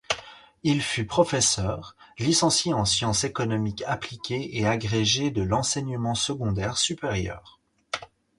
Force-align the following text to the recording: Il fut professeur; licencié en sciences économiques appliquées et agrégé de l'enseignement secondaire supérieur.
Il 0.63 0.81
fut 0.81 1.05
professeur; 1.05 1.95
licencié 2.17 2.73
en 2.73 2.85
sciences 2.85 3.23
économiques 3.23 3.83
appliquées 3.85 4.49
et 4.57 4.65
agrégé 4.65 5.29
de 5.29 5.43
l'enseignement 5.43 6.15
secondaire 6.15 6.79
supérieur. 6.79 7.59